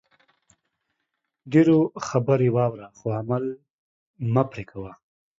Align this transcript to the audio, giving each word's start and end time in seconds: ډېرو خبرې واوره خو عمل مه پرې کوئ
ډېرو 1.51 1.77
خبرې 2.07 2.49
واوره 2.55 2.87
خو 2.97 3.07
عمل 3.19 3.43
مه 4.33 4.43
پرې 4.49 4.63
کوئ 4.71 4.91